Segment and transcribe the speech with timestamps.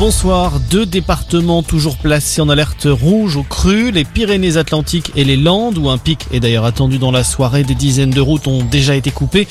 [0.00, 0.60] Bonsoir.
[0.70, 5.90] Deux départements toujours placés en alerte rouge au cru, les Pyrénées-Atlantiques et les Landes, où
[5.90, 7.64] un pic est d'ailleurs attendu dans la soirée.
[7.64, 9.48] Des dizaines de routes ont déjà été coupées.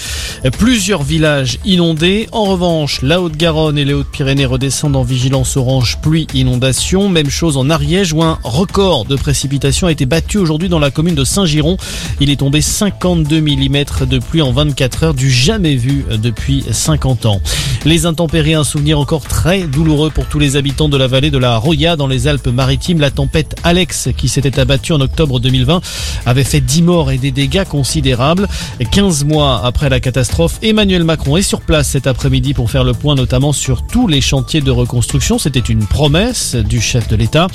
[0.57, 2.29] Plusieurs villages inondés.
[2.31, 7.09] En revanche, la Haute-Garonne et les Hautes-Pyrénées redescendent en vigilance orange pluie inondation.
[7.09, 10.91] Même chose en Ariège, où un record de précipitations a été battu aujourd'hui dans la
[10.91, 11.75] commune de Saint-Giron.
[12.21, 17.25] Il est tombé 52 mm de pluie en 24 heures, du jamais vu depuis 50
[17.25, 17.41] ans.
[17.83, 21.37] Les intempéries, un souvenir encore très douloureux pour tous les habitants de la vallée de
[21.37, 22.99] la Roya dans les Alpes-Maritimes.
[22.99, 25.81] La tempête Alex, qui s'était abattue en octobre 2020,
[26.25, 28.47] avait fait 10 morts et des dégâts considérables.
[28.91, 32.93] 15 mois après la catastrophe, Emmanuel Macron est sur place cet après-midi pour faire le
[32.93, 35.39] point notamment sur tous les chantiers de reconstruction.
[35.39, 37.47] C'était une promesse du chef de l'État.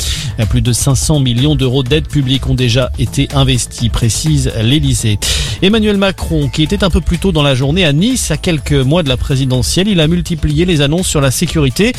[0.50, 5.18] Plus de 500 millions d'euros d'aide publique ont déjà été investis, précise l'Élysée.
[5.62, 8.72] Emmanuel Macron, qui était un peu plus tôt dans la journée à Nice, à quelques
[8.72, 11.92] mois de la présidentielle, il a multiplié les annonces sur la sécurité.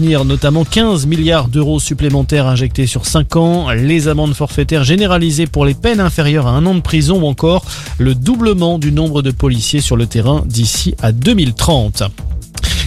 [0.00, 5.74] Notamment 15 milliards d'euros supplémentaires injectés sur 5 ans, les amendes forfaitaires généralisées pour les
[5.74, 7.64] peines inférieures à un an de prison ou encore
[7.98, 12.04] le doublement du nombre de policiers sur le terrain d'ici à 2030.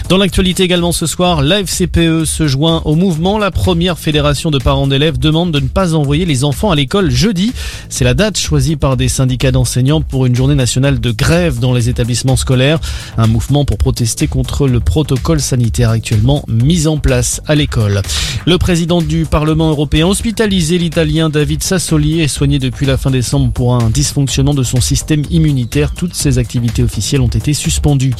[0.06, 3.38] Dans l'actualité également ce soir, l'AFCPE se joint au mouvement.
[3.38, 7.10] La première fédération de parents d'élèves demande de ne pas envoyer les enfants à l'école
[7.10, 7.54] jeudi.
[7.88, 11.72] C'est la date choisie par des syndicats d'enseignants pour une journée nationale de grève dans
[11.72, 12.80] les établissements scolaires.
[13.16, 18.02] Un mouvement pour protester contre le protocole sanitaire actuellement mis en place à l'école.
[18.44, 23.52] Le président du Parlement européen hospitalisé, l'italien David Sassoli, est soigné depuis la fin décembre
[23.52, 25.92] pour un dysfonctionnement de son système immunitaire.
[25.94, 28.12] Toutes ses activités officielles ont été suspendues.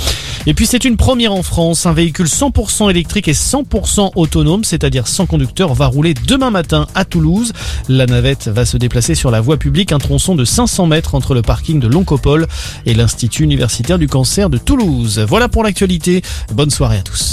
[0.46, 1.73] Et puis c'est une première en France.
[1.84, 7.04] Un véhicule 100% électrique et 100% autonome, c'est-à-dire sans conducteur, va rouler demain matin à
[7.04, 7.52] Toulouse.
[7.88, 11.34] La navette va se déplacer sur la voie publique, un tronçon de 500 mètres entre
[11.34, 12.46] le parking de Loncopole
[12.86, 15.24] et l'Institut universitaire du cancer de Toulouse.
[15.28, 16.22] Voilà pour l'actualité.
[16.52, 17.32] Bonne soirée à tous.